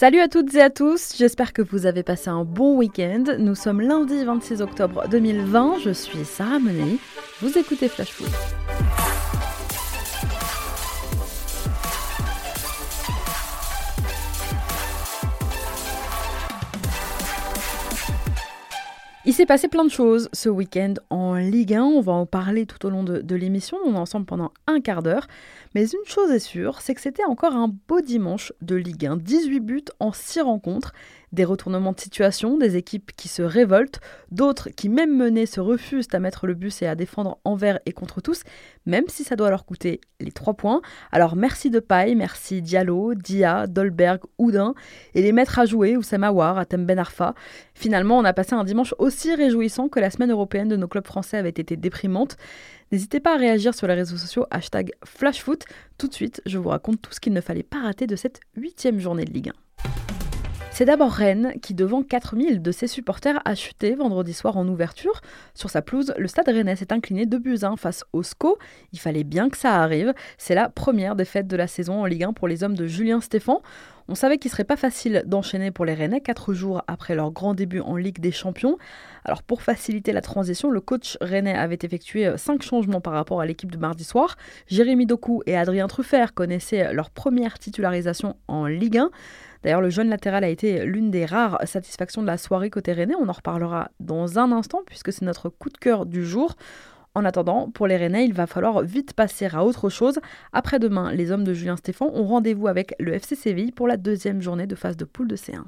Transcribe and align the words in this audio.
Salut 0.00 0.20
à 0.20 0.28
toutes 0.28 0.54
et 0.54 0.62
à 0.62 0.70
tous, 0.70 1.12
j'espère 1.18 1.52
que 1.52 1.60
vous 1.60 1.84
avez 1.84 2.02
passé 2.02 2.30
un 2.30 2.42
bon 2.42 2.78
week-end. 2.78 3.24
Nous 3.38 3.54
sommes 3.54 3.82
lundi 3.82 4.24
26 4.24 4.62
octobre 4.62 5.06
2020, 5.10 5.80
je 5.84 5.90
suis 5.90 6.24
Sarah 6.24 6.58
Menei, 6.58 6.96
vous 7.42 7.58
écoutez 7.58 7.86
Flash 7.86 8.12
Food. 8.12 8.30
Il 19.26 19.34
s'est 19.34 19.44
passé 19.44 19.68
plein 19.68 19.84
de 19.84 19.90
choses 19.90 20.30
ce 20.32 20.48
week-end 20.48 20.94
en 21.10 21.34
Ligue 21.34 21.74
1. 21.74 21.82
On 21.82 22.00
va 22.00 22.12
en 22.12 22.24
parler 22.24 22.64
tout 22.64 22.86
au 22.86 22.90
long 22.90 23.04
de, 23.04 23.34
l'émission. 23.34 23.76
On 23.84 23.94
est 23.94 23.98
ensemble 23.98 24.24
pendant 24.24 24.50
un 24.66 24.80
quart 24.80 25.02
d'heure. 25.02 25.26
Mais 25.74 25.86
une 25.86 26.06
chose 26.06 26.30
est 26.30 26.38
sûre, 26.38 26.80
c'est 26.80 26.94
que 26.94 27.02
c'était 27.02 27.24
encore 27.24 27.54
un 27.54 27.70
beau 27.86 28.00
dimanche 28.00 28.54
de 28.62 28.76
Ligue 28.76 29.04
1. 29.04 29.18
18 29.18 29.60
buts 29.60 29.84
en 30.00 30.12
6 30.12 30.40
rencontres 30.40 30.94
des 31.32 31.44
retournements 31.44 31.92
de 31.92 32.00
situation, 32.00 32.58
des 32.58 32.76
équipes 32.76 33.12
qui 33.16 33.28
se 33.28 33.42
révoltent, 33.42 34.00
d'autres 34.30 34.68
qui, 34.70 34.88
même 34.88 35.16
menées, 35.16 35.46
se 35.46 35.60
refusent 35.60 36.08
à 36.12 36.18
mettre 36.18 36.46
le 36.46 36.54
bus 36.54 36.82
et 36.82 36.86
à 36.86 36.94
défendre 36.94 37.38
envers 37.44 37.78
et 37.86 37.92
contre 37.92 38.20
tous, 38.20 38.42
même 38.86 39.04
si 39.08 39.24
ça 39.24 39.36
doit 39.36 39.50
leur 39.50 39.64
coûter 39.64 40.00
les 40.20 40.32
trois 40.32 40.54
points. 40.54 40.80
Alors 41.12 41.36
merci 41.36 41.70
de 41.70 41.80
paille, 41.80 42.14
merci 42.14 42.62
Diallo, 42.62 43.14
Dia, 43.14 43.66
Dolberg, 43.66 44.20
Houdin, 44.38 44.74
et 45.14 45.22
les 45.22 45.32
maîtres 45.32 45.58
à 45.58 45.66
jouer, 45.66 45.96
Oussama 45.96 46.30
War, 46.30 46.58
Atem 46.58 46.84
Ben 46.84 46.98
Arfa. 46.98 47.34
Finalement, 47.74 48.18
on 48.18 48.24
a 48.24 48.32
passé 48.32 48.54
un 48.54 48.64
dimanche 48.64 48.94
aussi 48.98 49.34
réjouissant 49.34 49.88
que 49.88 50.00
la 50.00 50.10
semaine 50.10 50.30
européenne 50.30 50.68
de 50.68 50.76
nos 50.76 50.88
clubs 50.88 51.06
français 51.06 51.36
avait 51.36 51.50
été 51.50 51.76
déprimante. 51.76 52.36
N'hésitez 52.92 53.20
pas 53.20 53.34
à 53.34 53.38
réagir 53.38 53.74
sur 53.74 53.86
les 53.86 53.94
réseaux 53.94 54.16
sociaux 54.16 54.46
hashtag 54.50 54.90
FlashFoot. 55.04 55.64
Tout 55.96 56.08
de 56.08 56.14
suite, 56.14 56.42
je 56.44 56.58
vous 56.58 56.70
raconte 56.70 57.00
tout 57.00 57.12
ce 57.12 57.20
qu'il 57.20 57.32
ne 57.32 57.40
fallait 57.40 57.62
pas 57.62 57.82
rater 57.82 58.06
de 58.06 58.16
cette 58.16 58.40
huitième 58.56 58.98
journée 58.98 59.24
de 59.24 59.32
Ligue 59.32 59.50
1. 59.50 59.52
C'est 60.80 60.86
d'abord 60.86 61.12
Rennes 61.12 61.52
qui, 61.60 61.74
devant 61.74 62.02
4000 62.02 62.62
de 62.62 62.72
ses 62.72 62.86
supporters, 62.86 63.42
a 63.44 63.54
chuté 63.54 63.94
vendredi 63.94 64.32
soir 64.32 64.56
en 64.56 64.66
ouverture. 64.66 65.20
Sur 65.52 65.68
sa 65.68 65.82
pelouse, 65.82 66.14
le 66.16 66.26
stade 66.26 66.48
rennais 66.48 66.74
s'est 66.74 66.90
incliné 66.90 67.26
de 67.26 67.36
buts 67.36 67.58
1 67.60 67.76
face 67.76 68.02
au 68.14 68.22
SCO. 68.22 68.56
Il 68.94 68.98
fallait 68.98 69.22
bien 69.22 69.50
que 69.50 69.58
ça 69.58 69.74
arrive. 69.74 70.14
C'est 70.38 70.54
la 70.54 70.70
première 70.70 71.16
défaite 71.16 71.46
de 71.46 71.56
la 71.56 71.66
saison 71.66 72.00
en 72.00 72.06
Ligue 72.06 72.24
1 72.24 72.32
pour 72.32 72.48
les 72.48 72.64
hommes 72.64 72.78
de 72.78 72.86
Julien 72.86 73.20
Stéphan. 73.20 73.60
On 74.10 74.16
savait 74.16 74.38
qu'il 74.38 74.50
serait 74.50 74.64
pas 74.64 74.76
facile 74.76 75.22
d'enchaîner 75.24 75.70
pour 75.70 75.84
les 75.84 75.94
Rennais 75.94 76.20
quatre 76.20 76.52
jours 76.52 76.82
après 76.88 77.14
leur 77.14 77.30
grand 77.30 77.54
début 77.54 77.78
en 77.78 77.94
Ligue 77.94 78.18
des 78.18 78.32
Champions. 78.32 78.76
Alors 79.24 79.44
pour 79.44 79.62
faciliter 79.62 80.10
la 80.10 80.20
transition, 80.20 80.68
le 80.68 80.80
coach 80.80 81.16
rennais 81.20 81.54
avait 81.54 81.78
effectué 81.80 82.36
cinq 82.36 82.62
changements 82.62 83.00
par 83.00 83.12
rapport 83.12 83.40
à 83.40 83.46
l'équipe 83.46 83.70
de 83.70 83.78
mardi 83.78 84.02
soir. 84.02 84.34
Jérémy 84.66 85.06
Doku 85.06 85.44
et 85.46 85.56
Adrien 85.56 85.86
Truffert 85.86 86.34
connaissaient 86.34 86.92
leur 86.92 87.10
première 87.10 87.60
titularisation 87.60 88.34
en 88.48 88.66
Ligue 88.66 88.98
1. 88.98 89.10
D'ailleurs, 89.62 89.80
le 89.80 89.90
jeune 89.90 90.08
latéral 90.08 90.42
a 90.42 90.48
été 90.48 90.84
l'une 90.84 91.12
des 91.12 91.24
rares 91.24 91.60
satisfactions 91.64 92.22
de 92.22 92.26
la 92.26 92.36
soirée 92.36 92.68
côté 92.68 92.92
Rennais. 92.92 93.14
On 93.14 93.28
en 93.28 93.32
reparlera 93.32 93.92
dans 94.00 94.40
un 94.40 94.50
instant 94.50 94.80
puisque 94.86 95.12
c'est 95.12 95.24
notre 95.24 95.50
coup 95.50 95.68
de 95.68 95.78
cœur 95.78 96.04
du 96.04 96.26
jour. 96.26 96.56
En 97.16 97.24
attendant, 97.24 97.70
pour 97.70 97.88
les 97.88 97.96
Rennais, 97.96 98.24
il 98.24 98.32
va 98.32 98.46
falloir 98.46 98.82
vite 98.82 99.14
passer 99.14 99.48
à 99.52 99.64
autre 99.64 99.88
chose. 99.88 100.20
Après-demain, 100.52 101.12
les 101.12 101.32
hommes 101.32 101.42
de 101.42 101.52
Julien 101.52 101.76
Stéphan 101.76 102.08
ont 102.14 102.24
rendez-vous 102.24 102.68
avec 102.68 102.94
le 103.00 103.12
FC 103.12 103.34
Séville 103.34 103.72
pour 103.72 103.88
la 103.88 103.96
deuxième 103.96 104.40
journée 104.40 104.68
de 104.68 104.76
phase 104.76 104.96
de 104.96 105.04
poule 105.04 105.26
de 105.26 105.36
C1. 105.36 105.64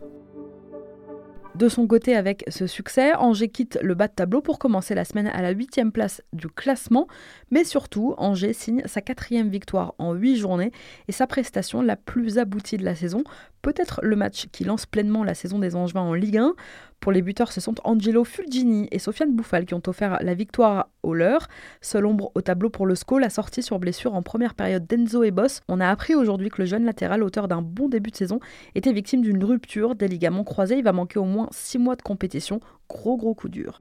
De 1.57 1.69
son 1.69 1.87
côté, 1.87 2.17
avec 2.17 2.45
ce 2.49 2.67
succès, 2.67 3.15
Angers 3.15 3.49
quitte 3.49 3.79
le 3.83 3.95
bas 3.95 4.09
de 4.09 4.15
tableau 4.15 4.41
pour 4.41 4.59
commencer 4.59 4.95
la 4.95 5.05
semaine 5.05 5.27
à 5.27 5.43
la 5.43 5.51
huitième 5.51 5.93
place 5.93 6.23
du 6.33 6.49
classement. 6.49 7.09
Mais 7.51 7.65
surtout, 7.65 8.15
Angers 8.17 8.55
signe 8.55 8.83
sa 8.87 9.03
quatrième 9.03 9.51
victoire 9.51 9.95
en 9.99 10.15
huit 10.15 10.37
journées 10.37 10.73
et 11.09 11.13
sa 11.13 11.27
prestation 11.27 11.83
la 11.83 11.97
plus 11.97 12.39
aboutie 12.39 12.79
de 12.79 12.85
la 12.85 12.95
saison. 12.95 13.23
Peut-être 13.63 14.01
le 14.03 14.17
match 14.17 14.49
qui 14.51 14.65
lance 14.65 14.87
pleinement 14.87 15.23
la 15.23 15.35
saison 15.35 15.61
des 15.61 15.77
Angevins 15.77 16.01
en 16.01 16.15
Ligue 16.15 16.39
1. 16.39 16.55
Pour 16.99 17.13
les 17.13 17.23
buteurs, 17.23 17.53
ce 17.53 17.61
sont 17.61 17.75
Angelo 17.85 18.25
Fulgini 18.25 18.89
et 18.91 18.99
Sofiane 18.99 19.35
Bouffal 19.35 19.67
qui 19.67 19.75
ont 19.75 19.83
offert 19.87 20.19
la 20.21 20.35
victoire 20.35 20.89
au 21.05 21.15
leur. 21.15 21.47
Seule 21.81 22.07
ombre 22.07 22.33
au 22.35 22.41
tableau 22.41 22.71
pour 22.71 22.87
le 22.87 22.97
SCO, 22.97 23.19
la 23.19 23.31
sortie 23.31 23.63
sur 23.63 23.79
blessure 23.79 24.15
en 24.15 24.23
première 24.23 24.55
période 24.55 24.87
d'Enzo 24.87 25.23
et 25.23 25.31
Boss. 25.31 25.61
On 25.69 25.81
a 25.81 25.89
appris 25.89 26.17
aujourd'hui 26.17 26.51
que 26.51 26.63
le 26.63 26.67
jeune 26.67 26.85
latéral, 26.85 27.23
auteur 27.23 27.47
d'un 27.47 27.63
bon 27.63 27.89
début 27.89 28.11
de 28.11 28.17
saison, 28.17 28.41
était 28.75 28.93
victime 28.93 29.23
d'une 29.23 29.43
rupture 29.45 29.95
des 29.95 30.09
ligaments 30.09 30.45
croisés. 30.45 30.77
Il 30.79 30.85
va 30.85 30.93
manquer 30.93 31.21
au 31.21 31.25
moins 31.25 31.49
6 31.53 31.79
mois 31.79 31.97
de 31.97 32.03
compétition. 32.03 32.61
Gros 32.89 33.17
gros 33.17 33.35
coup 33.35 33.49
dur. 33.49 33.81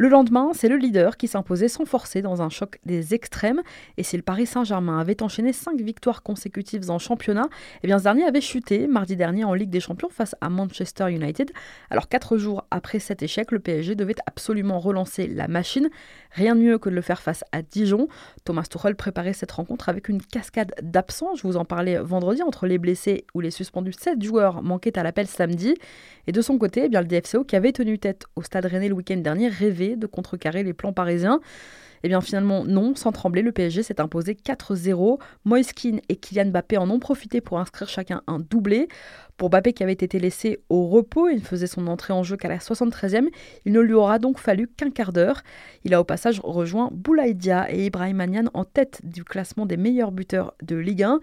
Le 0.00 0.08
lendemain, 0.08 0.50
c'est 0.54 0.68
le 0.68 0.76
leader 0.76 1.16
qui 1.16 1.26
s'imposait 1.26 1.66
sans 1.66 1.84
forcer 1.84 2.22
dans 2.22 2.40
un 2.40 2.50
choc 2.50 2.78
des 2.86 3.14
extrêmes. 3.14 3.62
Et 3.96 4.04
si 4.04 4.16
le 4.16 4.22
Paris 4.22 4.46
Saint-Germain 4.46 5.00
avait 5.00 5.24
enchaîné 5.24 5.52
5 5.52 5.80
victoires 5.80 6.22
consécutives 6.22 6.88
en 6.88 7.00
championnat, 7.00 7.48
eh 7.82 7.88
bien 7.88 7.98
ce 7.98 8.04
dernier 8.04 8.22
avait 8.22 8.40
chuté 8.40 8.86
mardi 8.86 9.16
dernier 9.16 9.42
en 9.42 9.54
Ligue 9.54 9.70
des 9.70 9.80
Champions 9.80 10.08
face 10.08 10.36
à 10.40 10.50
Manchester 10.50 11.10
United. 11.10 11.50
Alors 11.90 12.08
4 12.08 12.38
jours 12.38 12.64
après 12.70 13.00
cet 13.00 13.24
échec, 13.24 13.50
le 13.50 13.58
PSG 13.58 13.96
devait 13.96 14.14
absolument 14.26 14.78
relancer 14.78 15.26
la 15.26 15.48
machine. 15.48 15.88
Rien 16.30 16.54
de 16.54 16.60
mieux 16.60 16.78
que 16.78 16.88
de 16.88 16.94
le 16.94 17.02
faire 17.02 17.20
face 17.20 17.42
à 17.50 17.62
Dijon. 17.62 18.06
Thomas 18.44 18.68
Tuchel 18.70 18.94
préparait 18.94 19.32
cette 19.32 19.50
rencontre 19.50 19.88
avec 19.88 20.08
une 20.08 20.22
cascade 20.22 20.74
d'absents. 20.80 21.34
Je 21.34 21.42
vous 21.42 21.56
en 21.56 21.64
parlais 21.64 21.98
vendredi 21.98 22.40
entre 22.44 22.68
les 22.68 22.78
blessés 22.78 23.26
ou 23.34 23.40
les 23.40 23.50
suspendus. 23.50 23.94
7 23.94 24.22
joueurs 24.22 24.62
manquaient 24.62 24.96
à 24.96 25.02
l'appel 25.02 25.26
samedi. 25.26 25.74
Et 26.28 26.32
de 26.32 26.40
son 26.40 26.56
côté, 26.56 26.82
eh 26.84 26.88
bien, 26.88 27.00
le 27.00 27.08
DFCO 27.08 27.42
qui 27.42 27.56
avait 27.56 27.72
tenu 27.72 27.98
tête 27.98 28.26
au 28.36 28.42
Stade 28.42 28.66
Rennais 28.66 28.88
le 28.88 28.94
week-end 28.94 29.16
dernier 29.16 29.48
rêvait 29.48 29.87
de 29.96 30.06
contrecarrer 30.06 30.62
les 30.62 30.72
plans 30.72 30.92
parisiens. 30.92 31.40
Eh 32.02 32.08
bien 32.08 32.20
finalement 32.20 32.64
non, 32.64 32.94
sans 32.94 33.12
trembler, 33.12 33.42
le 33.42 33.52
PSG 33.52 33.82
s'est 33.82 34.00
imposé 34.00 34.34
4-0. 34.34 35.18
Moiskin 35.44 35.98
et 36.08 36.16
Kylian 36.16 36.46
Mbappé 36.46 36.76
en 36.76 36.90
ont 36.90 36.98
profité 36.98 37.40
pour 37.40 37.58
inscrire 37.58 37.88
chacun 37.88 38.22
un 38.26 38.38
doublé. 38.38 38.88
Pour 39.36 39.50
Mbappé 39.50 39.72
qui 39.72 39.82
avait 39.82 39.92
été 39.92 40.18
laissé 40.18 40.60
au 40.68 40.88
repos, 40.88 41.28
il 41.28 41.36
ne 41.36 41.44
faisait 41.44 41.66
son 41.66 41.86
entrée 41.86 42.12
en 42.12 42.22
jeu 42.22 42.36
qu'à 42.36 42.48
la 42.48 42.58
73e, 42.58 43.28
il 43.64 43.72
ne 43.72 43.80
lui 43.80 43.94
aura 43.94 44.18
donc 44.18 44.38
fallu 44.38 44.68
qu'un 44.68 44.90
quart 44.90 45.12
d'heure. 45.12 45.42
Il 45.84 45.94
a 45.94 46.00
au 46.00 46.04
passage 46.04 46.40
rejoint 46.42 46.90
Boulaïdia 46.92 47.70
et 47.72 47.86
Ibrahim 47.86 48.20
Agnan 48.20 48.50
en 48.54 48.64
tête 48.64 49.00
du 49.04 49.24
classement 49.24 49.66
des 49.66 49.76
meilleurs 49.76 50.12
buteurs 50.12 50.54
de 50.62 50.76
Ligue 50.76 51.02
1. 51.02 51.20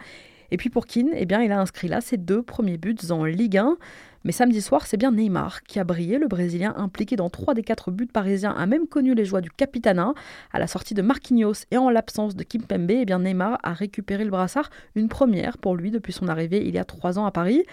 Et 0.51 0.57
puis 0.57 0.69
pour 0.69 0.85
Keane, 0.85 1.09
eh 1.13 1.25
bien, 1.25 1.41
il 1.41 1.51
a 1.51 1.59
inscrit 1.59 1.87
là 1.87 2.01
ses 2.01 2.17
deux 2.17 2.43
premiers 2.43 2.77
buts 2.77 2.95
en 3.09 3.25
Ligue 3.25 3.57
1. 3.57 3.77
Mais 4.25 4.31
samedi 4.31 4.59
soir, 4.59 4.87
c'est 4.87 4.97
bien 4.97 5.11
Neymar 5.11 5.61
qui 5.61 5.79
a 5.79 5.83
brillé. 5.83 6.17
Le 6.17 6.27
Brésilien 6.27 6.73
impliqué 6.77 7.15
dans 7.15 7.29
trois 7.29 7.53
des 7.53 7.61
quatre 7.61 7.91
buts 7.91 8.07
parisiens 8.07 8.55
a 8.57 8.65
même 8.65 8.87
connu 8.87 9.13
les 9.13 9.23
joies 9.23 9.39
du 9.39 9.51
capitana. 9.51 10.15
À 10.51 10.57
la 10.57 10.65
sortie 10.65 10.95
de 10.95 11.03
Marquinhos 11.03 11.67
et 11.69 11.77
en 11.77 11.91
l'absence 11.91 12.35
de 12.35 12.43
Kimpembe, 12.43 12.89
eh 12.89 13.05
bien 13.05 13.19
Neymar 13.19 13.59
a 13.61 13.73
récupéré 13.73 14.23
le 14.23 14.31
brassard, 14.31 14.71
une 14.95 15.09
première 15.09 15.59
pour 15.59 15.75
lui 15.75 15.91
depuis 15.91 16.11
son 16.11 16.27
arrivée 16.27 16.65
il 16.67 16.73
y 16.73 16.79
a 16.79 16.85
trois 16.85 17.19
ans 17.19 17.27
à 17.27 17.31
Paris. 17.31 17.63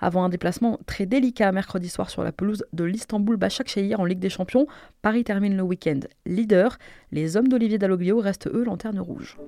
Avant 0.00 0.22
un 0.22 0.28
déplacement 0.28 0.78
très 0.84 1.06
délicat 1.06 1.50
mercredi 1.50 1.88
soir 1.88 2.10
sur 2.10 2.22
la 2.22 2.30
pelouse 2.30 2.62
de 2.74 2.84
l'Istanbul 2.84 3.36
Başakşehir 3.36 3.98
en 3.98 4.04
Ligue 4.04 4.20
des 4.20 4.28
Champions, 4.28 4.66
Paris 5.00 5.24
termine 5.24 5.56
le 5.56 5.62
week-end 5.62 6.00
leader. 6.26 6.76
Les 7.10 7.38
hommes 7.38 7.48
d'Olivier 7.48 7.78
Dalloglio 7.78 8.20
restent 8.20 8.48
eux 8.48 8.64
lanterne 8.64 9.00
rouge. 9.00 9.38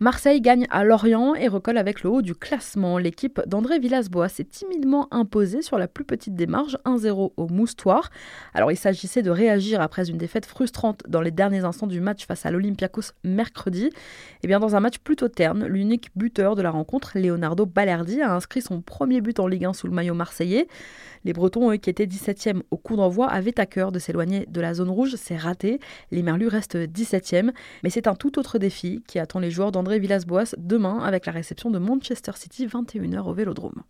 Marseille 0.00 0.40
gagne 0.40 0.64
à 0.70 0.84
Lorient 0.84 1.34
et 1.34 1.48
recolle 1.48 1.76
avec 1.76 2.04
le 2.04 2.10
haut 2.10 2.22
du 2.22 2.36
classement. 2.36 2.98
L'équipe 2.98 3.40
d'André 3.46 3.80
Villas-Boas 3.80 4.28
s'est 4.28 4.44
timidement 4.44 5.08
imposée 5.10 5.60
sur 5.60 5.76
la 5.76 5.88
plus 5.88 6.04
petite 6.04 6.40
marges, 6.48 6.78
1-0 6.84 7.32
au 7.36 7.48
Moustoir. 7.48 8.10
Alors 8.54 8.70
il 8.70 8.76
s'agissait 8.76 9.22
de 9.22 9.30
réagir 9.30 9.80
après 9.80 10.08
une 10.08 10.16
défaite 10.16 10.46
frustrante 10.46 11.02
dans 11.08 11.20
les 11.20 11.32
derniers 11.32 11.64
instants 11.64 11.88
du 11.88 12.00
match 12.00 12.26
face 12.26 12.46
à 12.46 12.52
l'Olympiakos 12.52 13.10
mercredi. 13.24 13.86
Et 13.86 13.92
eh 14.44 14.46
bien 14.46 14.60
dans 14.60 14.76
un 14.76 14.80
match 14.80 14.98
plutôt 14.98 15.26
terne, 15.26 15.66
l'unique 15.66 16.10
buteur 16.14 16.54
de 16.54 16.62
la 16.62 16.70
rencontre, 16.70 17.18
Leonardo 17.18 17.66
Balerdi, 17.66 18.22
a 18.22 18.32
inscrit 18.32 18.62
son 18.62 18.80
premier 18.80 19.20
but 19.20 19.40
en 19.40 19.48
Ligue 19.48 19.64
1 19.64 19.72
sous 19.72 19.88
le 19.88 19.92
maillot 19.94 20.14
marseillais. 20.14 20.68
Les 21.24 21.32
Bretons, 21.32 21.72
eux, 21.72 21.76
qui 21.76 21.90
étaient 21.90 22.06
17e 22.06 22.62
au 22.70 22.76
coup 22.76 22.94
d'envoi, 22.94 23.26
avaient 23.26 23.58
à 23.58 23.66
cœur 23.66 23.90
de 23.90 23.98
s'éloigner 23.98 24.46
de 24.46 24.60
la 24.60 24.74
zone 24.74 24.90
rouge. 24.90 25.16
C'est 25.16 25.36
raté. 25.36 25.80
Les 26.12 26.22
Merlus 26.22 26.46
restent 26.46 26.76
17e. 26.76 27.50
Mais 27.82 27.90
c'est 27.90 28.06
un 28.06 28.14
tout 28.14 28.38
autre 28.38 28.58
défi 28.58 29.02
qui 29.08 29.18
attend 29.18 29.40
les 29.40 29.50
joueurs 29.50 29.72
d'André 29.72 29.87
Villas-Boas 29.96 30.54
demain 30.58 30.98
avec 30.98 31.24
la 31.24 31.32
réception 31.32 31.70
de 31.70 31.78
Manchester 31.78 32.32
City 32.34 32.66
21h 32.66 33.22
au 33.22 33.32
Vélodrome. 33.32 33.82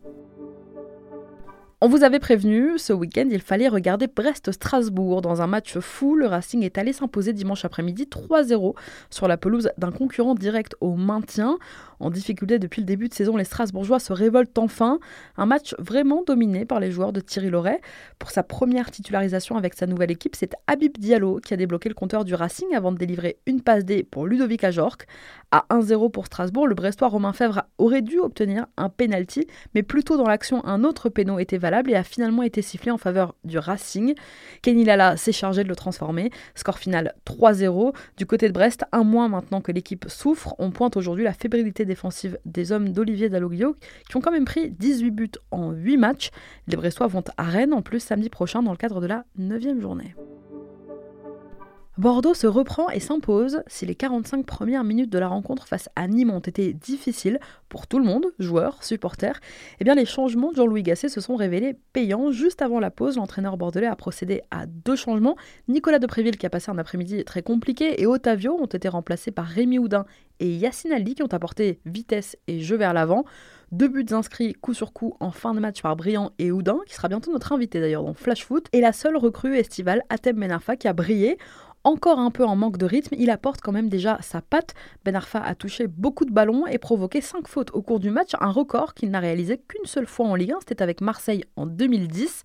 On 1.81 1.89
vous 1.89 2.03
avait 2.03 2.19
prévenu, 2.19 2.77
ce 2.77 2.93
week-end, 2.93 3.29
il 3.31 3.41
fallait 3.41 3.69
regarder 3.69 4.09
Brest-Strasbourg. 4.09 5.23
Dans 5.23 5.43
un 5.43 5.47
match 5.47 5.79
fou, 5.79 6.17
le 6.17 6.27
Racing 6.27 6.65
est 6.65 6.77
allé 6.77 6.93
s'imposer 6.93 7.33
dimanche 7.33 7.65
après-midi 7.65 8.09
3-0 8.11 8.75
sur 9.11 9.29
la 9.29 9.37
pelouse 9.37 9.71
d'un 9.79 9.93
concurrent 9.93 10.35
direct 10.35 10.75
au 10.81 10.97
maintien. 10.97 11.57
En 12.01 12.11
difficulté 12.11 12.59
depuis 12.59 12.81
le 12.81 12.87
début 12.87 13.09
de 13.09 13.15
saison, 13.15 13.37
les 13.37 13.45
Strasbourgeois 13.45 13.99
se 13.99 14.13
révoltent 14.13 14.59
enfin. 14.59 14.99
Un 15.37 15.47
match 15.47 15.75
vraiment 15.79 16.23
dominé 16.25 16.65
par 16.65 16.81
les 16.81 16.91
joueurs 16.91 17.13
de 17.13 17.21
Thierry 17.21 17.51
Loret. 17.51 17.81
Pour 18.19 18.31
sa 18.31 18.43
première 18.43 18.91
titularisation 18.91 19.57
avec 19.57 19.75
sa 19.75 19.87
nouvelle 19.87 20.11
équipe, 20.11 20.37
c'est 20.37 20.55
Habib 20.67 20.97
Diallo 20.99 21.41
qui 21.45 21.55
a 21.55 21.57
débloqué 21.57 21.89
le 21.89 21.95
compteur 21.95 22.25
du 22.25 22.35
Racing 22.35 22.75
avant 22.75 22.93
de 22.93 22.99
délivrer 22.99 23.39
une 23.47 23.61
passe 23.61 23.85
D 23.85 24.05
pour 24.05 24.27
Ludovic 24.27 24.65
Ajorc. 24.65 25.07
À 25.51 25.65
1-0 25.71 26.11
pour 26.11 26.27
Strasbourg, 26.27 26.67
le 26.67 26.75
Brestois 26.75 27.09
Romain 27.09 27.33
Fèvre 27.33 27.65
aurait 27.79 28.03
dû 28.03 28.19
obtenir 28.19 28.67
un 28.77 28.91
penalty, 28.91 29.47
mais 29.75 29.83
plutôt 29.83 30.19
dans 30.19 30.27
l'action, 30.27 30.63
un 30.67 30.85
autre 30.85 31.09
péno 31.09 31.39
était 31.39 31.57
valable 31.57 31.91
et 31.91 31.95
a 31.95 32.03
finalement 32.03 32.43
été 32.43 32.61
sifflé 32.61 32.91
en 32.91 32.99
faveur 32.99 33.35
du 33.45 33.59
Racing. 33.59 34.15
Kenny 34.63 34.85
Lala 34.85 35.17
s'est 35.17 35.33
chargé 35.33 35.65
de 35.65 35.69
le 35.69 35.77
transformer. 35.77 36.31
Score 36.55 36.79
final 36.79 37.15
3-0. 37.27 37.95
Du 38.19 38.27
côté 38.27 38.49
de 38.49 38.53
Brest, 38.53 38.85
un 38.93 39.05
mois 39.05 39.29
maintenant 39.29 39.61
que 39.63 39.73
l'équipe 39.73 40.05
souffre, 40.09 40.55
on 40.59 40.71
pointe 40.71 40.97
aujourd'hui 40.97 41.25
la 41.25 41.33
fébrilité 41.33 41.87
défensive 41.89 42.39
des 42.45 42.71
hommes 42.73 42.91
d'Olivier 42.91 43.29
Dalloglio 43.29 43.75
qui 44.09 44.17
ont 44.17 44.21
quand 44.21 44.31
même 44.31 44.45
pris 44.45 44.71
18 44.71 45.11
buts 45.11 45.31
en 45.51 45.73
8 45.73 45.97
matchs. 45.97 46.31
Les 46.69 46.77
Bressois 46.77 47.09
vont 47.09 47.25
à 47.37 47.43
Rennes 47.43 47.73
en 47.73 47.83
plus 47.83 48.01
samedi 48.01 48.29
prochain 48.29 48.63
dans 48.63 48.71
le 48.71 48.77
cadre 48.77 49.01
de 49.01 49.07
la 49.07 49.25
9 49.37 49.81
journée. 49.81 50.15
Bordeaux 51.99 52.33
se 52.33 52.47
reprend 52.47 52.89
et 52.91 53.01
s'impose. 53.01 53.65
Si 53.67 53.85
les 53.85 53.97
45 53.97 54.47
premières 54.47 54.85
minutes 54.85 55.11
de 55.11 55.19
la 55.19 55.27
rencontre 55.27 55.67
face 55.67 55.89
à 55.97 56.07
Nîmes 56.07 56.31
ont 56.31 56.39
été 56.39 56.73
difficiles 56.73 57.41
pour 57.69 57.89
tout 57.89 57.99
le 57.99 58.05
monde, 58.05 58.27
joueurs, 58.39 58.85
supporters, 58.85 59.41
eh 59.81 59.85
bien 59.85 59.97
les 59.97 60.05
changements 60.05 60.53
de 60.53 60.57
Jean-Louis 60.59 60.85
Gasset 60.85 61.09
se 61.09 61.21
sont 61.21 61.35
révélés 61.35 61.75
payants. 61.93 62.31
Juste 62.31 62.63
avant 62.63 62.79
la 62.79 62.93
pause, 62.93 63.17
l'entraîneur 63.17 63.57
bordelais 63.57 63.89
a 63.89 63.97
procédé 63.97 64.43
à 64.53 64.67
deux 64.67 64.95
changements. 64.95 65.35
Nicolas 65.67 65.99
Depréville 65.99 66.39
qui 66.39 66.47
a 66.47 66.51
passé 66.51 66.71
un 66.71 66.79
après-midi 66.79 67.25
très 67.25 67.43
compliqué 67.43 68.01
et 68.01 68.07
Otavio 68.07 68.57
ont 68.57 68.67
été 68.67 68.89
remplacés 68.89 69.33
par 69.33 69.47
Rémi 69.47 69.81
Houdin 69.81 70.07
et 70.39 70.55
Yacine 70.55 70.93
Ali 70.93 71.17
qui 71.17 71.25
ont 71.25 71.33
apporté 71.33 71.81
vitesse 71.85 72.37
et 72.47 72.61
jeu 72.61 72.77
vers 72.77 72.95
l'avant. 72.95 73.25
Deux 73.71 73.89
buts 73.89 74.07
inscrits 74.13 74.55
coup 74.55 74.73
sur 74.73 74.95
coup 74.95 75.15
en 75.21 75.31
fin 75.31 75.53
de 75.53 75.61
match 75.61 75.83
par 75.83 75.95
Briand 75.95 76.31
et 76.39 76.51
Houdin, 76.51 76.79
qui 76.87 76.95
sera 76.95 77.09
bientôt 77.09 77.31
notre 77.33 77.53
invité 77.53 77.81
d'ailleurs 77.81 78.03
dans 78.03 78.15
Flash 78.15 78.45
Foot, 78.45 78.67
et 78.73 78.81
la 78.81 78.95
seule 78.95 79.19
recrue 79.19 79.59
estivale, 79.59 80.05
Atem 80.09 80.39
Menarfa, 80.39 80.77
qui 80.77 80.89
a 80.89 80.95
brillé 80.95 81.37
encore 81.89 82.19
un 82.19 82.31
peu 82.31 82.45
en 82.45 82.55
manque 82.55 82.77
de 82.77 82.85
rythme, 82.85 83.17
il 83.19 83.31
apporte 83.31 83.61
quand 83.63 83.73
même 83.73 83.89
déjà 83.89 84.19
sa 84.21 84.43
patte. 84.43 84.75
Ben 85.05 85.17
Arfa 85.17 85.41
a 85.41 85.55
touché 85.55 85.87
beaucoup 85.87 86.25
de 86.27 86.33
ballons 86.33 86.67
et 86.67 86.79
provoqué 86.79 87.21
5 87.21 87.49
fautes 87.49 87.71
au 87.73 87.83
cours 87.83 87.99
du 87.99 88.11
match, 88.11 88.33
un 88.41 88.51
record 88.51 88.95
qu'il 88.95 89.11
n'a 89.11 89.21
réalisé 89.21 89.59
qu'une 89.59 89.87
seule 89.87 90.07
fois 90.07 90.27
en 90.27 90.35
Ligue 90.35 90.53
1, 90.53 90.59
c'était 90.61 90.83
avec 90.83 91.01
Marseille 91.01 91.45
en 91.57 91.67
2010. 91.67 92.45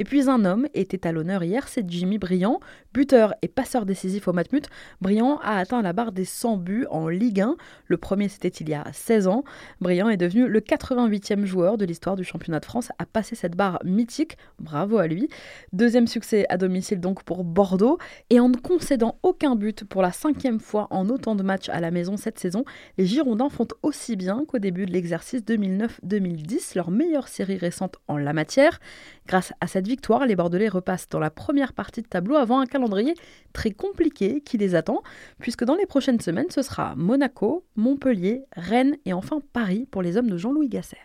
Et 0.00 0.04
puis 0.04 0.30
un 0.30 0.46
homme 0.46 0.66
était 0.72 1.06
à 1.06 1.12
l'honneur 1.12 1.44
hier, 1.44 1.68
c'est 1.68 1.84
Jimmy 1.86 2.16
Briand, 2.16 2.58
buteur 2.94 3.34
et 3.42 3.48
passeur 3.48 3.84
décisif 3.84 4.28
au 4.28 4.32
Matmut. 4.32 4.66
Briand 5.02 5.38
a 5.42 5.58
atteint 5.58 5.82
la 5.82 5.92
barre 5.92 6.12
des 6.12 6.24
100 6.24 6.56
buts 6.56 6.86
en 6.88 7.08
Ligue 7.08 7.42
1. 7.42 7.56
Le 7.84 7.96
premier, 7.98 8.28
c'était 8.28 8.48
il 8.48 8.70
y 8.70 8.72
a 8.72 8.86
16 8.94 9.28
ans. 9.28 9.44
Briand 9.82 10.08
est 10.08 10.16
devenu 10.16 10.48
le 10.48 10.60
88e 10.60 11.44
joueur 11.44 11.76
de 11.76 11.84
l'histoire 11.84 12.16
du 12.16 12.24
championnat 12.24 12.60
de 12.60 12.64
France 12.64 12.88
à 12.98 13.04
passer 13.04 13.34
cette 13.34 13.56
barre 13.56 13.78
mythique. 13.84 14.38
Bravo 14.58 14.96
à 14.96 15.06
lui. 15.06 15.28
Deuxième 15.74 16.06
succès 16.06 16.46
à 16.48 16.56
domicile 16.56 17.00
donc 17.00 17.22
pour 17.22 17.44
Bordeaux. 17.44 17.98
Et 18.30 18.40
en 18.40 18.48
ne 18.48 18.56
concédant 18.56 19.18
aucun 19.22 19.54
but 19.54 19.84
pour 19.84 20.00
la 20.00 20.12
cinquième 20.12 20.60
fois 20.60 20.86
en 20.88 21.10
autant 21.10 21.34
de 21.34 21.42
matchs 21.42 21.68
à 21.68 21.78
la 21.78 21.90
maison 21.90 22.16
cette 22.16 22.38
saison, 22.38 22.64
les 22.96 23.04
Girondins 23.04 23.50
font 23.50 23.68
aussi 23.82 24.16
bien 24.16 24.46
qu'au 24.48 24.60
début 24.60 24.86
de 24.86 24.92
l'exercice 24.92 25.42
2009-2010, 25.42 26.74
leur 26.74 26.90
meilleure 26.90 27.28
série 27.28 27.58
récente 27.58 27.98
en 28.08 28.16
la 28.16 28.32
matière. 28.32 28.80
Grâce 29.26 29.52
à 29.60 29.66
cette 29.66 29.89
victoire, 29.90 30.24
les 30.24 30.36
Bordelais 30.36 30.68
repassent 30.68 31.08
dans 31.08 31.18
la 31.18 31.30
première 31.30 31.72
partie 31.72 32.00
de 32.00 32.06
tableau 32.06 32.36
avant 32.36 32.60
un 32.60 32.66
calendrier 32.66 33.14
très 33.52 33.72
compliqué 33.72 34.40
qui 34.40 34.56
les 34.56 34.76
attend, 34.76 35.02
puisque 35.40 35.64
dans 35.64 35.74
les 35.74 35.84
prochaines 35.84 36.20
semaines, 36.20 36.50
ce 36.50 36.62
sera 36.62 36.94
Monaco, 36.94 37.64
Montpellier, 37.74 38.44
Rennes 38.52 38.96
et 39.04 39.12
enfin 39.12 39.40
Paris 39.52 39.88
pour 39.90 40.02
les 40.02 40.16
hommes 40.16 40.30
de 40.30 40.36
Jean-Louis 40.36 40.68
Gasset. 40.68 41.00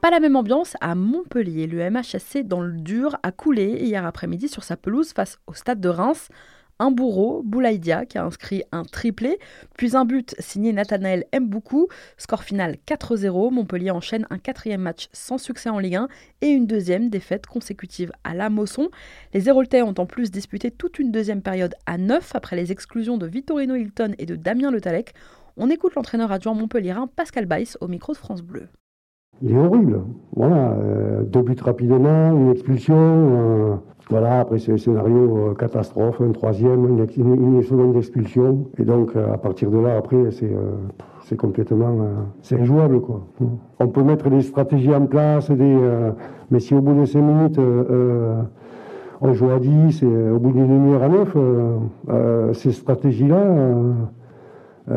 Pas 0.00 0.10
la 0.10 0.20
même 0.20 0.36
ambiance 0.36 0.76
à 0.80 0.94
Montpellier. 0.94 1.66
Le 1.66 1.90
MHSC 1.90 2.44
dans 2.44 2.60
le 2.60 2.78
dur 2.78 3.18
a 3.24 3.32
coulé 3.32 3.80
hier 3.80 4.06
après-midi 4.06 4.48
sur 4.48 4.62
sa 4.62 4.76
pelouse 4.76 5.12
face 5.12 5.40
au 5.48 5.54
stade 5.54 5.80
de 5.80 5.88
Reims 5.88 6.28
un 6.78 6.90
bourreau, 6.90 7.42
Boulaïdia, 7.44 8.06
qui 8.06 8.18
a 8.18 8.24
inscrit 8.24 8.62
un 8.72 8.84
triplé, 8.84 9.38
puis 9.76 9.96
un 9.96 10.04
but 10.04 10.34
signé 10.38 10.72
Nathanaël 10.72 11.24
Mboukou. 11.38 11.88
Score 12.16 12.42
final 12.42 12.76
4-0. 12.86 13.52
Montpellier 13.52 13.90
enchaîne 13.90 14.26
un 14.30 14.38
quatrième 14.38 14.82
match 14.82 15.08
sans 15.12 15.38
succès 15.38 15.68
en 15.68 15.78
Ligue 15.78 15.96
1 15.96 16.08
et 16.42 16.48
une 16.48 16.66
deuxième 16.66 17.10
défaite 17.10 17.46
consécutive 17.46 18.12
à 18.24 18.34
la 18.34 18.50
Mosson. 18.50 18.88
Les 19.34 19.48
Héroltais 19.48 19.82
ont 19.82 19.94
en 19.98 20.06
plus 20.06 20.30
disputé 20.30 20.70
toute 20.70 20.98
une 20.98 21.10
deuxième 21.10 21.42
période 21.42 21.74
à 21.86 21.98
9 21.98 22.34
après 22.34 22.56
les 22.56 22.72
exclusions 22.72 23.18
de 23.18 23.26
Vittorino 23.26 23.74
Hilton 23.74 24.14
et 24.18 24.26
de 24.26 24.36
Damien 24.36 24.70
Le 24.70 24.80
Talec. 24.80 25.14
On 25.56 25.70
écoute 25.70 25.94
l'entraîneur 25.96 26.30
adjoint 26.30 26.54
montpellierin 26.54 27.08
Pascal 27.08 27.46
Baïs 27.46 27.76
au 27.80 27.88
micro 27.88 28.12
de 28.12 28.18
France 28.18 28.42
Bleu. 28.42 28.68
Il 29.42 29.52
est 29.52 29.58
horrible. 29.58 30.04
Voilà, 30.34 30.72
euh, 30.72 31.22
deux 31.22 31.42
buts 31.42 31.56
rapidement, 31.60 32.32
une 32.32 32.50
expulsion. 32.50 33.82
Voilà, 34.10 34.40
après 34.40 34.58
c'est 34.58 34.72
le 34.72 34.78
scénario 34.78 35.50
euh, 35.50 35.54
catastrophe, 35.54 36.22
un 36.22 36.32
troisième, 36.32 36.86
une, 36.86 37.62
seconde 37.62 37.96
expulsion. 37.96 38.66
Et 38.78 38.84
donc 38.84 39.14
euh, 39.14 39.34
à 39.34 39.38
partir 39.38 39.70
de 39.70 39.78
là, 39.78 39.96
après, 39.98 40.30
c'est 40.30 40.46
euh, 40.46 40.72
c'est 41.24 41.36
complètement 41.36 41.98
c'est 42.40 42.58
injouable 42.58 43.02
quoi. 43.02 43.26
On 43.80 43.88
peut 43.88 44.02
mettre 44.02 44.30
des 44.30 44.40
stratégies 44.40 44.94
en 44.94 45.04
place, 45.04 45.50
des, 45.50 45.76
mais 46.50 46.58
si 46.58 46.74
au 46.74 46.80
bout 46.80 46.98
de 46.98 47.04
cinq 47.04 47.20
minutes 47.20 47.60
on 49.20 49.34
joue 49.34 49.50
à 49.50 49.58
10 49.58 50.04
et 50.04 50.30
au 50.30 50.38
bout 50.38 50.52
d'une 50.52 50.68
demi-heure 50.68 51.02
à 51.02 51.08
9, 51.08 52.54
ces 52.54 52.72
stratégies-là, 52.72 53.44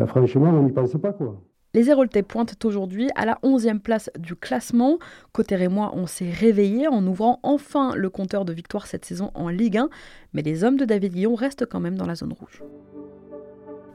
franchement, 0.06 0.54
on 0.58 0.62
n'y 0.62 0.72
pense 0.72 0.92
pas 0.92 1.12
quoi. 1.12 1.34
Les 1.74 1.88
Héroltais 1.88 2.22
pointent 2.22 2.62
aujourd'hui 2.66 3.08
à 3.14 3.24
la 3.24 3.38
11e 3.42 3.78
place 3.78 4.10
du 4.18 4.36
classement. 4.36 4.98
Côté 5.32 5.54
et 5.54 5.68
moi, 5.68 5.92
on 5.94 6.06
s'est 6.06 6.30
réveillé 6.30 6.86
en 6.86 7.06
ouvrant 7.06 7.40
enfin 7.42 7.94
le 7.94 8.10
compteur 8.10 8.44
de 8.44 8.52
victoires 8.52 8.86
cette 8.86 9.06
saison 9.06 9.30
en 9.34 9.48
Ligue 9.48 9.78
1, 9.78 9.88
mais 10.34 10.42
les 10.42 10.64
hommes 10.64 10.76
de 10.76 10.84
David 10.84 11.14
Guillon 11.14 11.34
restent 11.34 11.64
quand 11.64 11.80
même 11.80 11.96
dans 11.96 12.06
la 12.06 12.14
zone 12.14 12.34
rouge. 12.34 12.62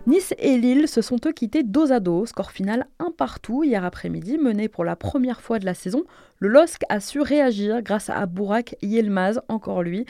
Nice 0.07 0.33
et 0.39 0.57
Lille 0.57 0.87
se 0.87 1.01
sont 1.01 1.17
eux 1.25 1.33
quittés 1.33 1.63
dos 1.63 1.91
à 1.91 1.99
dos, 1.99 2.25
score 2.25 2.51
final 2.51 2.87
un 2.97 3.11
partout 3.11 3.65
hier 3.65 3.83
après-midi, 3.83 4.37
mené 4.37 4.69
pour 4.69 4.85
la 4.85 4.95
première 4.95 5.41
fois 5.41 5.59
de 5.59 5.65
la 5.65 5.73
saison. 5.73 6.05
Le 6.39 6.47
LOSC 6.47 6.83
a 6.87 7.01
su 7.01 7.19
réagir 7.19 7.81
grâce 7.81 8.09
à 8.09 8.25
Bourak 8.25 8.77
Yelmaz, 8.81 9.41
encore 9.49 9.83
lui, 9.83 10.05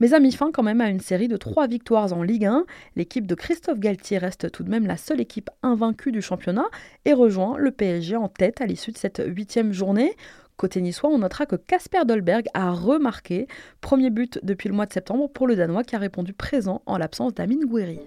mais 0.00 0.14
a 0.14 0.20
mis 0.20 0.32
fin 0.32 0.52
quand 0.52 0.62
même 0.62 0.80
à 0.80 0.88
une 0.88 1.00
série 1.00 1.28
de 1.28 1.36
trois 1.36 1.66
victoires 1.66 2.14
en 2.14 2.22
Ligue 2.22 2.46
1. 2.46 2.64
L'équipe 2.96 3.26
de 3.26 3.34
Christophe 3.34 3.78
Galtier 3.78 4.16
reste 4.16 4.50
tout 4.50 4.62
de 4.62 4.70
même 4.70 4.86
la 4.86 4.96
seule 4.96 5.20
équipe 5.20 5.50
invaincue 5.62 6.12
du 6.12 6.22
championnat 6.22 6.70
et 7.04 7.12
rejoint 7.12 7.58
le 7.58 7.72
PSG 7.72 8.16
en 8.16 8.28
tête 8.28 8.62
à 8.62 8.64
l'issue 8.64 8.92
de 8.92 8.96
cette 8.96 9.22
huitième 9.22 9.74
journée. 9.74 10.16
Côté 10.56 10.80
niçois, 10.80 11.10
on 11.10 11.18
notera 11.18 11.44
que 11.44 11.56
Casper 11.56 12.06
Dolberg 12.06 12.46
a 12.54 12.70
remarqué, 12.70 13.48
premier 13.82 14.08
but 14.08 14.40
depuis 14.42 14.70
le 14.70 14.74
mois 14.74 14.86
de 14.86 14.94
septembre 14.94 15.28
pour 15.28 15.46
le 15.46 15.56
Danois 15.56 15.84
qui 15.84 15.94
a 15.94 15.98
répondu 15.98 16.32
présent 16.32 16.80
en 16.86 16.96
l'absence 16.96 17.34
d'Amine 17.34 17.66
Gouiri. 17.66 18.00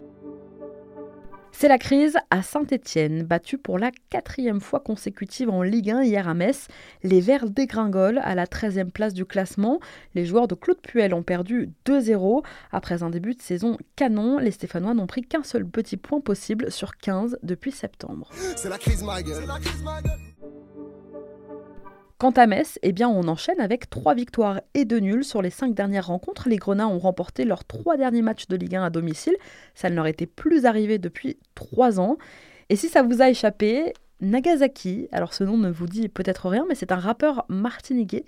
C'est 1.58 1.70
la 1.70 1.78
crise 1.78 2.18
à 2.32 2.42
Saint-Étienne, 2.42 3.24
battu 3.24 3.58
pour 3.58 3.80
la 3.80 3.90
quatrième 4.10 4.60
fois 4.60 4.82
consécutive 4.82 5.50
en 5.50 5.62
Ligue 5.62 5.90
1 5.90 6.04
hier 6.04 6.28
à 6.28 6.34
Metz. 6.34 6.68
Les 7.02 7.22
Verts 7.22 7.50
dégringolent 7.50 8.20
à 8.22 8.36
la 8.36 8.46
13e 8.46 8.92
place 8.92 9.14
du 9.14 9.24
classement. 9.24 9.80
Les 10.16 10.26
joueurs 10.26 10.50
de 10.50 10.56
Claude 10.56 10.82
Puel 10.82 11.14
ont 11.14 11.24
perdu 11.24 11.72
2-0. 11.86 12.44
Après 12.74 13.04
un 13.04 13.10
début 13.10 13.36
de 13.36 13.42
saison 13.42 13.78
canon, 13.96 14.38
les 14.38 14.52
Stéphanois 14.52 14.94
n'ont 14.94 15.08
pris 15.08 15.22
qu'un 15.22 15.44
seul 15.44 15.66
petit 15.66 15.96
point 15.96 16.20
possible 16.20 16.70
sur 16.72 16.98
15 16.98 17.40
depuis 17.42 17.72
septembre. 17.72 18.30
Quant 22.18 22.32
à 22.32 22.48
Metz, 22.48 22.80
eh 22.82 22.94
bien, 22.94 23.10
on 23.10 23.28
enchaîne 23.28 23.60
avec 23.60 23.90
trois 23.90 24.14
victoires 24.14 24.62
et 24.74 24.86
deux 24.86 25.00
nuls 25.00 25.26
sur 25.26 25.42
les 25.42 25.50
cinq 25.50 25.74
dernières 25.74 26.08
rencontres. 26.08 26.48
Les 26.48 26.56
Grenats 26.56 26.88
ont 26.88 26.98
remporté 26.98 27.44
leurs 27.44 27.66
trois 27.66 27.98
derniers 27.98 28.22
matchs 28.22 28.48
de 28.48 28.56
Ligue 28.56 28.78
1 28.78 28.86
à 28.86 28.90
domicile. 28.90 29.36
Ça 29.74 29.90
ne 29.90 29.96
leur 29.96 30.08
était 30.08 30.26
plus 30.26 30.66
arrivé 30.66 30.98
depuis 30.98 31.38
trois 31.56 32.00
ans. 32.00 32.18
Et 32.70 32.78
si 32.78 32.88
ça 32.88 33.04
vous 33.04 33.22
a 33.22 33.30
échappé, 33.30 33.92
Nagasaki, 34.22 35.10
alors 35.12 35.34
ce 35.34 35.44
nom 35.44 35.58
ne 35.58 35.70
vous 35.70 35.88
dit 35.88 36.08
peut-être 36.08 36.48
rien, 36.48 36.66
mais 36.70 36.76
c'est 36.76 36.94
un 36.94 37.00
rappeur 37.00 37.44
martiniquais 37.50 38.24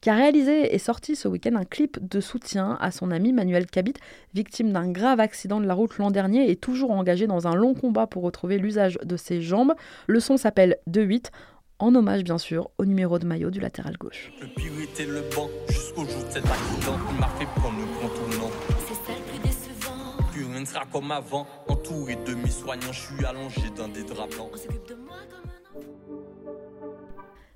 qui 0.00 0.10
a 0.10 0.14
réalisé 0.14 0.74
et 0.74 0.78
sorti 0.78 1.14
ce 1.14 1.28
week-end 1.28 1.54
un 1.54 1.64
clip 1.64 1.98
de 2.08 2.20
soutien 2.20 2.76
à 2.80 2.90
son 2.90 3.12
ami 3.12 3.32
Manuel 3.32 3.66
Cabit, 3.66 3.94
victime 4.34 4.72
d'un 4.72 4.90
grave 4.90 5.20
accident 5.20 5.60
de 5.60 5.66
la 5.66 5.74
route 5.74 5.96
l'an 5.98 6.10
dernier 6.10 6.50
et 6.50 6.56
toujours 6.56 6.90
engagé 6.90 7.28
dans 7.28 7.46
un 7.46 7.54
long 7.54 7.74
combat 7.74 8.08
pour 8.08 8.24
retrouver 8.24 8.58
l'usage 8.58 8.98
de 9.04 9.16
ses 9.16 9.40
jambes. 9.40 9.74
Le 10.08 10.18
son 10.18 10.36
s'appelle 10.36 10.76
2-8 10.90 11.30
en 11.78 11.94
hommage 11.94 12.24
bien 12.24 12.38
sûr 12.38 12.70
au 12.78 12.84
numéro 12.84 13.18
de 13.18 13.26
maillot 13.26 13.50
du 13.50 13.60
latéral 13.60 13.96
gauche. 13.96 14.32
Le 14.40 14.82
était 14.82 15.06
le 15.06 15.22
banc 15.34 15.48
jusqu'au 15.68 16.04
jour 16.04 16.24
de 16.24 16.30
cet 16.30 16.44
accident 16.46 16.98
qui 17.08 17.20
m'a 17.20 17.28
fait 17.38 17.46
prendre 17.56 17.78
le 17.78 17.84
grand 17.98 18.08
tournant. 18.08 18.50
C'est 18.86 18.94
ça 18.94 19.18
le 19.18 19.24
plus 19.32 19.48
décevant. 19.48 20.28
Plus 20.32 20.44
rien 20.44 20.60
ne 20.60 20.64
sera 20.64 20.86
comme 20.86 21.10
avant, 21.10 21.46
entouré 21.68 22.16
de 22.16 22.34
mes 22.34 22.50
soignants, 22.50 22.92
je 22.92 23.00
suis 23.00 23.24
allongé 23.24 23.70
dans 23.76 23.88
des 23.88 24.02
draps 24.02 24.34
blancs. 24.34 24.50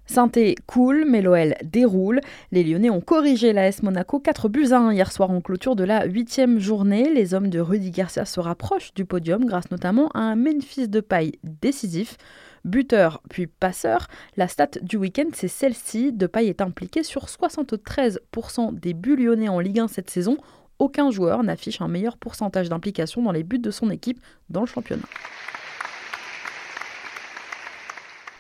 De 0.09 0.15
Sainté 0.15 0.57
coule, 0.67 1.05
mais 1.09 1.23
l'OL 1.23 1.55
déroule. 1.65 2.21
Les 2.51 2.65
Lyonnais 2.65 2.91
ont 2.91 3.01
corrigé 3.01 3.53
la 3.53 3.69
S 3.69 3.83
Monaco 3.83 4.19
4 4.19 4.49
buts 4.49 4.73
à 4.73 4.79
1 4.79 4.93
hier 4.93 5.11
soir 5.11 5.31
en 5.31 5.41
clôture 5.41 5.75
de 5.75 5.85
la 5.85 6.05
huitième 6.05 6.59
journée. 6.59 7.13
Les 7.15 7.35
hommes 7.35 7.49
de 7.49 7.61
Rudy 7.61 7.91
Garcia 7.91 8.25
se 8.25 8.41
rapprochent 8.41 8.93
du 8.95 9.05
podium 9.05 9.45
grâce 9.45 9.71
notamment 9.71 10.09
à 10.09 10.21
un 10.21 10.37
Memphis 10.37 10.89
de 10.89 11.01
paille 11.01 11.33
décisif. 11.45 12.17
Buteur 12.65 13.23
puis 13.29 13.47
passeur, 13.47 14.07
la 14.37 14.49
stat 14.49 14.71
du 14.83 14.97
week-end 14.97 15.31
c'est 15.33 15.49
celle-ci. 15.49 16.13
Depay 16.13 16.47
est 16.47 16.61
impliqué 16.61 17.03
sur 17.03 17.27
73% 17.27 18.79
des 18.79 18.95
buts 18.95 19.17
lyonnais 19.17 19.49
en 19.49 19.61
Ligue 19.61 19.81
1 19.81 19.89
cette 19.89 20.11
saison. 20.11 20.37
Aucun 20.79 21.11
joueur 21.11 21.43
n'affiche 21.43 21.81
un 21.81 21.89
meilleur 21.89 22.17
pourcentage 22.19 22.69
d'implication 22.69 23.23
dans 23.23 23.33
les 23.33 23.45
buts 23.45 23.59
de 23.59 23.71
son 23.71 23.91
équipe 23.91 24.21
dans 24.51 24.61
le 24.61 24.67
championnat. 24.67 25.07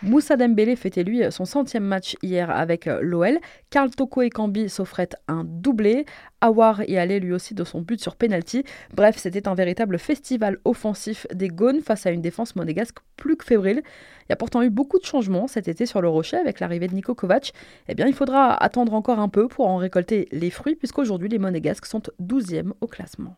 Moussa 0.03 0.37
Dembélé 0.37 0.75
fêtait 0.75 1.05
lui 1.05 1.23
son 1.31 1.45
centième 1.45 1.85
match 1.85 2.17
hier 2.23 2.51
avec 2.51 2.89
euh, 2.89 2.99
l'OL. 3.03 3.39
Karl 3.71 3.89
Toko 3.89 4.23
et 4.23 4.31
Kambi 4.31 4.69
s'offraient 4.69 5.11
un 5.29 5.45
doublé. 5.45 6.07
Awar 6.41 6.83
y 6.89 6.97
allait 6.97 7.21
lui 7.21 7.33
aussi 7.33 7.55
de 7.55 7.63
son 7.63 7.83
but 7.83 8.01
sur 8.01 8.17
penalty. 8.17 8.65
Bref, 8.95 9.17
c'était 9.17 9.47
un 9.47 9.55
véritable 9.55 10.01
festival 10.01 10.59
offensif 10.65 11.29
des 11.33 11.47
Gaunes 11.47 11.81
face 11.81 12.05
à 12.05 12.11
une 12.11 12.21
défense 12.21 12.57
monégasque 12.57 12.99
plus 13.17 13.37
que 13.37 13.45
fébrile. 13.45 13.83
Il 14.23 14.31
y 14.31 14.33
a 14.33 14.37
pourtant 14.37 14.63
eu 14.63 14.71
beaucoup 14.71 14.99
de 14.99 15.05
changements 15.05 15.47
cet 15.47 15.69
été 15.69 15.87
sur 15.87 16.03
le 16.03 16.09
Rocher 16.09 16.37
avec 16.37 16.59
l'arrivée 16.59 16.89
de 16.89 16.95
Nico 16.95 17.15
Kovac. 17.15 17.53
Eh 17.89 17.95
bien, 17.95 18.09
il 18.09 18.15
faudra 18.15 18.55
attendre 18.55 18.95
encore 18.95 19.21
un 19.21 19.29
peu 19.29 19.47
pour 19.47 19.69
en 19.69 19.77
récolter 19.77 20.27
les 20.33 20.51
fruits 20.51 20.75
puisqu'aujourd'hui 20.75 21.29
les 21.29 21.39
monégasques 21.39 21.87
sont 21.87 22.03
12e 22.21 22.73
au 22.81 22.89
classement. 22.89 23.37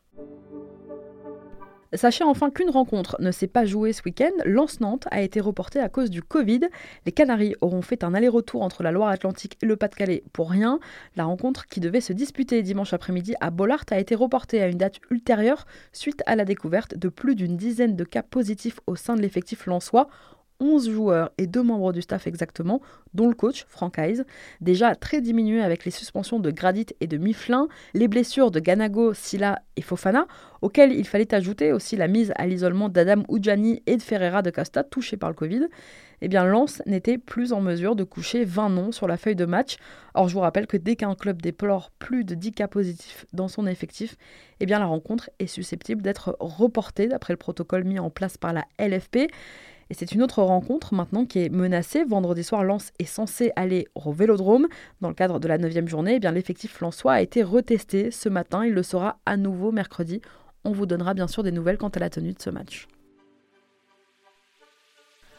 Sachez 1.94 2.24
enfin 2.24 2.50
qu'une 2.50 2.70
rencontre 2.70 3.16
ne 3.20 3.30
s'est 3.30 3.46
pas 3.46 3.64
jouée 3.64 3.92
ce 3.92 4.02
week-end. 4.04 4.32
Lens-Nantes 4.44 5.06
a 5.12 5.22
été 5.22 5.40
reportée 5.40 5.78
à 5.78 5.88
cause 5.88 6.10
du 6.10 6.22
Covid. 6.22 6.60
Les 7.06 7.12
Canaries 7.12 7.54
auront 7.60 7.82
fait 7.82 8.02
un 8.02 8.14
aller-retour 8.14 8.62
entre 8.62 8.82
la 8.82 8.90
Loire-Atlantique 8.90 9.56
et 9.62 9.66
le 9.66 9.76
Pas-de-Calais 9.76 10.24
pour 10.32 10.50
rien. 10.50 10.80
La 11.14 11.24
rencontre 11.24 11.66
qui 11.66 11.78
devait 11.78 12.00
se 12.00 12.12
disputer 12.12 12.62
dimanche 12.62 12.92
après-midi 12.92 13.34
à 13.40 13.50
Bollard 13.50 13.84
a 13.90 14.00
été 14.00 14.16
reportée 14.16 14.60
à 14.60 14.66
une 14.66 14.78
date 14.78 14.98
ultérieure 15.10 15.66
suite 15.92 16.22
à 16.26 16.34
la 16.34 16.44
découverte 16.44 16.96
de 16.96 17.08
plus 17.08 17.36
d'une 17.36 17.56
dizaine 17.56 17.94
de 17.94 18.04
cas 18.04 18.22
positifs 18.22 18.80
au 18.88 18.96
sein 18.96 19.14
de 19.14 19.20
l'effectif 19.20 19.66
lensois 19.66 20.08
11 20.61 20.90
joueurs 20.90 21.30
et 21.38 21.46
deux 21.46 21.62
membres 21.62 21.92
du 21.92 22.02
staff 22.02 22.26
exactement, 22.26 22.80
dont 23.12 23.28
le 23.28 23.34
coach, 23.34 23.64
Frank 23.68 23.99
Hayes, 23.99 24.23
déjà 24.61 24.94
très 24.94 25.20
diminué 25.20 25.62
avec 25.62 25.84
les 25.84 25.90
suspensions 25.90 26.40
de 26.40 26.50
Gradit 26.50 26.87
et 27.00 27.06
de 27.06 27.16
Mifflin, 27.16 27.68
les 27.94 28.08
blessures 28.08 28.50
de 28.50 28.61
Ganago, 28.61 29.14
Silla 29.14 29.61
et 29.76 29.82
Fofana, 29.82 30.26
auxquelles 30.62 30.92
il 30.92 31.06
fallait 31.06 31.34
ajouter 31.34 31.73
aussi 31.73 31.96
la 31.96 32.08
mise 32.08 32.32
à 32.37 32.46
l'isolement 32.46 32.88
d'Adam 32.88 33.23
Oudjani 33.28 33.82
et 33.87 33.96
de 33.96 34.02
Ferreira 34.02 34.42
de 34.42 34.50
Casta, 34.50 34.84
touchés 34.84 35.16
par 35.16 35.28
le 35.30 35.34
Covid, 35.34 35.66
eh 36.20 36.28
bien 36.28 36.44
Lens 36.44 36.82
n'était 36.87 37.18
plus 37.18 37.52
en 37.52 37.61
mesure 37.61 37.96
de 37.96 38.04
coucher 38.04 38.44
20 38.44 38.70
noms 38.70 38.92
sur 38.92 39.06
la 39.06 39.18
feuille 39.18 39.37
de 39.37 39.44
match. 39.44 39.76
Or, 40.14 40.28
je 40.28 40.34
vous 40.34 40.40
rappelle 40.40 40.66
que 40.66 40.78
dès 40.78 40.96
qu'un 40.96 41.14
club 41.14 41.42
déplore 41.42 41.90
plus 41.99 42.25
de 42.25 42.34
10 42.34 42.52
cas 42.52 42.68
positifs 42.68 43.26
dans 43.32 43.49
son 43.49 43.66
effectif, 43.66 44.16
eh 44.61 44.66
bien 44.66 44.78
la 44.78 44.87
rencontre 44.87 45.28
est 45.38 45.46
susceptible 45.46 46.00
d'être 46.00 46.37
reportée 46.40 47.08
d'après 47.08 47.34
le 47.34 47.38
protocole 47.38 47.84
mis 47.84 47.99
en 47.99 48.08
place 48.08 48.38
par 48.38 48.54
la 48.54 48.64
LFP. 48.78 49.28
Et 49.91 49.95
c'est 49.95 50.12
une 50.12 50.23
autre 50.23 50.43
rencontre 50.43 50.95
maintenant 50.95 51.25
qui 51.26 51.41
est 51.41 51.49
menacée. 51.49 52.05
Vendredi 52.05 52.43
soir, 52.43 52.64
Lens 52.64 52.93
est 52.99 53.05
censé 53.05 53.53
aller 53.57 53.87
au 53.95 54.12
Vélodrome. 54.12 54.67
Dans 55.00 55.09
le 55.09 55.14
cadre 55.14 55.38
de 55.41 55.49
la 55.49 55.59
9 55.59 55.87
journée, 55.87 56.21
eh 56.23 56.31
l'effectif 56.31 56.81
lensois 56.81 57.14
a 57.14 57.21
été 57.21 57.43
retesté 57.43 58.11
ce 58.11 58.29
matin. 58.29 58.64
Il 58.64 58.73
le 58.73 58.83
sera 58.83 59.19
à 59.26 59.37
nouveau 59.37 59.73
mercredi. 59.73 60.21
On 60.64 60.73
vous 60.73 60.87
donnera 60.87 61.14
bien 61.14 61.29
sûr 61.29 61.43
des 61.43 61.53
nouvelles 61.53 61.79
quant 61.79 61.88
à 61.88 61.99
la 61.99 62.11
tenue 62.11 62.33
de 62.33 62.41
ce 62.41 62.50
match. 62.50 62.88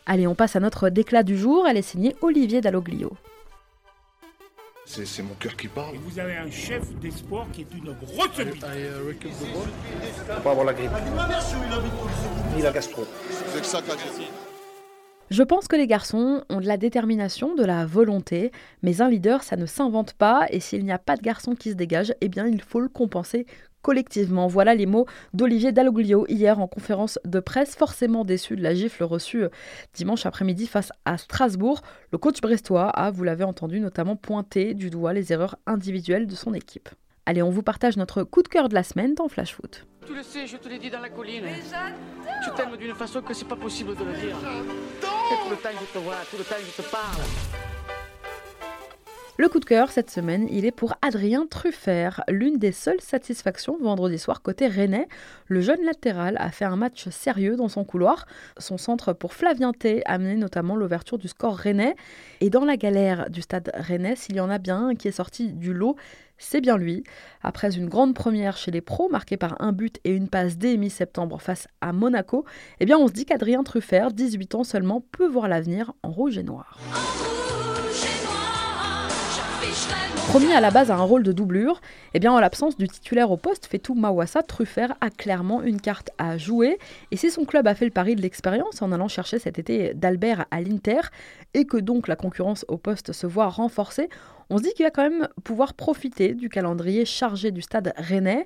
Allez, 0.05 0.27
on 0.27 0.35
passe 0.35 0.55
à 0.55 0.59
notre 0.59 0.89
déclat 0.89 1.23
du 1.23 1.37
jour. 1.37 1.67
Elle 1.67 1.77
est 1.77 1.81
signée 1.81 2.15
Olivier 2.21 2.61
Dalloglio. 2.61 3.17
C'est 4.85 5.23
mon 5.23 5.33
cœur 5.33 5.55
qui 5.55 5.67
parle. 5.67 5.95
Et 5.95 5.97
vous 5.97 6.19
avez 6.19 6.37
un 6.37 6.49
chef 6.49 6.93
d'espoir 6.99 7.47
qui 7.51 7.61
est 7.61 7.73
une 7.73 7.93
grosse 7.93 8.37
bite. 8.37 8.65
Pas 10.43 10.51
avoir 10.51 10.65
la 10.65 10.73
grippe. 10.73 10.91
Ni 12.55 12.61
la 12.61 12.71
gastro. 12.71 13.05
C'est 13.53 13.65
ça 13.65 13.81
qu'a 13.81 13.95
dit. 13.95 14.27
Je 15.31 15.41
pense 15.41 15.67
que 15.67 15.75
les 15.75 15.87
garçons 15.87 16.43
ont 16.49 16.61
de 16.61 16.67
la 16.67 16.77
détermination, 16.77 17.55
de 17.55 17.65
la 17.65 17.87
volonté, 17.87 18.51
mais 18.83 19.01
un 19.01 19.09
leader, 19.09 19.41
ça 19.41 19.55
ne 19.55 19.65
s'invente 19.65 20.13
pas, 20.13 20.45
et 20.51 20.59
s'il 20.59 20.85
n'y 20.85 20.91
a 20.91 20.99
pas 20.99 21.17
de 21.17 21.23
garçon 21.23 21.55
qui 21.55 21.71
se 21.71 21.75
dégage, 21.75 22.13
eh 22.21 22.29
bien 22.29 22.45
il 22.45 22.61
faut 22.61 22.79
le 22.79 22.89
compenser 22.89 23.47
collectivement. 23.85 24.47
Voilà 24.47 24.73
les 24.73 24.87
mots 24.87 25.05
d'Olivier 25.35 25.71
Dalloglio 25.71 26.25
hier 26.27 26.59
en 26.59 26.67
conférence 26.67 27.19
de 27.23 27.39
presse, 27.39 27.75
forcément 27.75 28.25
déçu 28.25 28.55
de 28.55 28.63
la 28.63 28.73
gifle 28.73 29.03
reçue 29.03 29.43
euh, 29.43 29.49
dimanche 29.93 30.25
après-midi 30.25 30.65
face 30.65 30.91
à 31.05 31.19
Strasbourg. 31.19 31.83
Le 32.11 32.17
coach 32.17 32.41
brestois 32.41 32.89
a, 32.89 33.11
vous 33.11 33.23
l'avez 33.23 33.43
entendu, 33.43 33.79
notamment 33.79 34.15
pointé 34.15 34.73
du 34.73 34.89
doigt 34.89 35.13
les 35.13 35.31
erreurs 35.31 35.57
individuelles 35.67 36.25
de 36.25 36.33
son 36.33 36.55
équipe. 36.55 36.89
Allez, 37.27 37.43
on 37.43 37.51
vous 37.51 37.61
partage 37.61 37.95
notre 37.95 38.23
coup 38.23 38.41
de 38.41 38.47
cœur 38.47 38.69
de 38.69 38.73
la 38.73 38.81
semaine 38.81 39.13
dans 39.13 39.27
Flash 39.27 39.53
Foot. 39.53 39.85
Tu 40.07 40.15
le 40.15 40.23
sais, 40.23 40.47
je 40.47 40.57
te 40.57 40.67
l'ai 40.67 40.79
dit 40.79 40.89
dans 40.89 41.01
la 41.01 41.09
colline. 41.09 41.43
Je 42.43 42.49
t'aime 42.55 42.75
d'une 42.77 42.95
façon 42.95 43.21
que 43.21 43.35
c'est 43.35 43.47
pas 43.47 43.55
possible 43.55 43.95
de 43.95 44.03
le 44.03 44.13
dire. 44.13 44.35
Tout 44.99 45.49
le 45.51 45.57
temps 45.57 45.69
je 45.79 45.99
te 45.99 46.03
vois, 46.03 46.15
tout 46.31 46.37
le 46.37 46.43
temps 46.43 46.55
je 46.59 46.81
te 46.81 46.89
parle. 46.89 47.64
Le 49.37 49.49
coup 49.49 49.59
de 49.59 49.65
cœur 49.65 49.91
cette 49.91 50.09
semaine, 50.09 50.47
il 50.49 50.65
est 50.65 50.71
pour 50.71 50.93
Adrien 51.01 51.45
Truffert. 51.45 52.23
L'une 52.29 52.57
des 52.57 52.71
seules 52.71 53.01
satisfactions 53.01 53.77
vendredi 53.77 54.17
soir 54.17 54.41
côté 54.41 54.67
Rennais, 54.67 55.09
le 55.47 55.59
jeune 55.59 55.83
latéral 55.83 56.37
a 56.39 56.51
fait 56.51 56.63
un 56.63 56.77
match 56.77 57.09
sérieux 57.09 57.57
dans 57.57 57.67
son 57.67 57.83
couloir. 57.83 58.27
Son 58.57 58.77
centre 58.77 59.11
pour 59.11 59.33
Flavien 59.33 59.73
T 59.73 60.05
a 60.05 60.13
amené 60.13 60.35
notamment 60.35 60.77
l'ouverture 60.77 61.17
du 61.17 61.27
score 61.27 61.57
Rennais. 61.57 61.97
Et 62.39 62.49
dans 62.49 62.63
la 62.63 62.77
galère 62.77 63.29
du 63.29 63.41
stade 63.41 63.71
Rennais, 63.73 64.15
s'il 64.15 64.37
y 64.37 64.39
en 64.39 64.49
a 64.49 64.57
bien 64.57 64.87
un 64.87 64.95
qui 64.95 65.09
est 65.09 65.11
sorti 65.11 65.51
du 65.51 65.73
lot, 65.73 65.97
c'est 66.37 66.61
bien 66.61 66.77
lui. 66.77 67.03
Après 67.43 67.75
une 67.75 67.89
grande 67.89 68.15
première 68.15 68.55
chez 68.55 68.71
les 68.71 68.79
pros, 68.79 69.09
marquée 69.09 69.35
par 69.35 69.61
un 69.61 69.73
but 69.73 69.99
et 70.05 70.11
une 70.11 70.29
passe 70.29 70.57
dès 70.57 70.77
mi-septembre 70.77 71.41
face 71.41 71.67
à 71.81 71.91
Monaco, 71.91 72.45
eh 72.79 72.85
bien 72.85 72.97
on 72.97 73.09
se 73.09 73.13
dit 73.13 73.25
qu'Adrien 73.25 73.63
Truffert, 73.63 74.11
18 74.13 74.55
ans 74.55 74.63
seulement, 74.63 75.03
peut 75.11 75.27
voir 75.27 75.49
l'avenir 75.49 75.91
en 76.03 76.11
rouge 76.11 76.37
et 76.37 76.43
noir. 76.43 76.79
Promis 80.27 80.51
à 80.51 80.59
la 80.59 80.71
base 80.71 80.91
à 80.91 80.95
un 80.95 81.03
rôle 81.03 81.23
de 81.23 81.31
doublure, 81.31 81.81
eh 82.13 82.19
bien 82.19 82.31
en 82.31 82.39
l'absence 82.39 82.77
du 82.77 82.87
titulaire 82.87 83.31
au 83.31 83.37
poste, 83.37 83.67
Fetou 83.67 83.93
Mawassa, 83.93 84.43
Truffert 84.43 84.95
a 84.99 85.09
clairement 85.09 85.61
une 85.61 85.79
carte 85.79 86.09
à 86.17 86.37
jouer. 86.37 86.77
Et 87.11 87.17
si 87.17 87.31
son 87.31 87.45
club 87.45 87.67
a 87.67 87.75
fait 87.75 87.85
le 87.85 87.91
pari 87.91 88.15
de 88.15 88.21
l'expérience 88.21 88.81
en 88.81 88.91
allant 88.91 89.07
chercher 89.07 89.39
cet 89.39 89.59
été 89.59 89.93
d'Albert 89.93 90.45
à 90.51 90.61
l'Inter, 90.61 90.99
et 91.53 91.65
que 91.65 91.77
donc 91.77 92.07
la 92.07 92.15
concurrence 92.15 92.65
au 92.67 92.77
poste 92.77 93.13
se 93.13 93.27
voit 93.27 93.47
renforcée, 93.47 94.09
on 94.49 94.57
se 94.57 94.63
dit 94.63 94.73
qu'il 94.73 94.85
va 94.85 94.91
quand 94.91 95.09
même 95.09 95.27
pouvoir 95.43 95.73
profiter 95.73 96.33
du 96.33 96.49
calendrier 96.49 97.05
chargé 97.05 97.51
du 97.51 97.61
stade 97.61 97.93
rennais. 97.95 98.45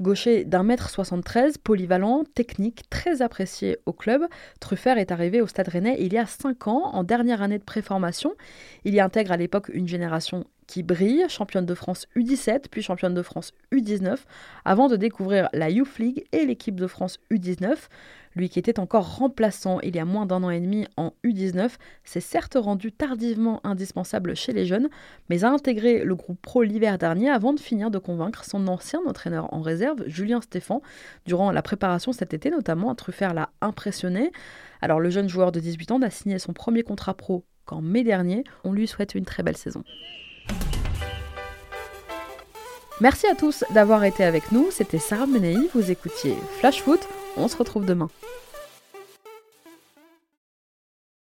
Gaucher 0.00 0.44
d'un 0.44 0.62
mètre 0.62 0.90
73, 0.90 1.58
polyvalent, 1.58 2.24
technique, 2.34 2.88
très 2.88 3.20
apprécié 3.20 3.78
au 3.84 3.92
club, 3.92 4.22
Truffert 4.60 4.98
est 4.98 5.12
arrivé 5.12 5.40
au 5.40 5.46
stade 5.46 5.68
rennais 5.68 5.96
il 6.00 6.12
y 6.12 6.18
a 6.18 6.26
5 6.26 6.66
ans, 6.68 6.90
en 6.92 7.04
dernière 7.04 7.42
année 7.42 7.58
de 7.58 7.64
préformation. 7.64 8.32
Il 8.84 8.94
y 8.94 9.00
intègre 9.00 9.32
à 9.32 9.36
l'époque 9.36 9.70
une 9.72 9.86
génération 9.86 10.46
qui 10.66 10.82
brille, 10.82 11.24
championne 11.28 11.66
de 11.66 11.74
France 11.74 12.06
U17, 12.16 12.64
puis 12.70 12.82
championne 12.82 13.14
de 13.14 13.22
France 13.22 13.52
U19, 13.72 14.18
avant 14.64 14.88
de 14.88 14.96
découvrir 14.96 15.48
la 15.52 15.70
Youth 15.70 15.98
League 15.98 16.24
et 16.32 16.44
l'équipe 16.44 16.78
de 16.78 16.86
France 16.86 17.18
U19. 17.30 17.76
Lui 18.34 18.50
qui 18.50 18.58
était 18.58 18.78
encore 18.78 19.16
remplaçant 19.16 19.80
il 19.80 19.96
y 19.96 19.98
a 19.98 20.04
moins 20.04 20.26
d'un 20.26 20.42
an 20.42 20.50
et 20.50 20.60
demi 20.60 20.86
en 20.98 21.14
U19, 21.24 21.70
s'est 22.04 22.20
certes 22.20 22.58
rendu 22.60 22.92
tardivement 22.92 23.60
indispensable 23.64 24.36
chez 24.36 24.52
les 24.52 24.66
jeunes, 24.66 24.88
mais 25.30 25.44
a 25.44 25.50
intégré 25.50 26.04
le 26.04 26.14
groupe 26.14 26.40
pro 26.42 26.62
l'hiver 26.62 26.98
dernier 26.98 27.30
avant 27.30 27.54
de 27.54 27.60
finir 27.60 27.90
de 27.90 27.98
convaincre 27.98 28.44
son 28.44 28.68
ancien 28.68 29.00
entraîneur 29.06 29.52
en 29.54 29.62
réserve, 29.62 30.02
Julien 30.06 30.42
Stéphan. 30.42 30.82
Durant 31.24 31.50
la 31.50 31.62
préparation 31.62 32.12
cet 32.12 32.34
été 32.34 32.50
notamment, 32.50 32.94
Truffert 32.94 33.32
l'a 33.32 33.50
impressionné. 33.62 34.32
Alors 34.82 35.00
le 35.00 35.08
jeune 35.08 35.28
joueur 35.28 35.50
de 35.50 35.60
18 35.60 35.92
ans 35.92 36.02
a 36.02 36.10
signé 36.10 36.38
son 36.38 36.52
premier 36.52 36.82
contrat 36.82 37.14
pro 37.14 37.44
qu'en 37.64 37.80
mai 37.80 38.04
dernier. 38.04 38.44
On 38.64 38.72
lui 38.72 38.86
souhaite 38.86 39.14
une 39.14 39.24
très 39.24 39.42
belle 39.42 39.56
saison. 39.56 39.82
Merci 43.00 43.26
à 43.26 43.34
tous 43.34 43.62
d'avoir 43.70 44.04
été 44.04 44.24
avec 44.24 44.52
nous. 44.52 44.68
C'était 44.70 44.98
Sarah 44.98 45.26
Menei. 45.26 45.68
Vous 45.74 45.90
écoutiez 45.90 46.34
Flash 46.60 46.80
Foot. 46.80 47.00
On 47.36 47.46
se 47.46 47.56
retrouve 47.56 47.84
demain. 47.84 48.08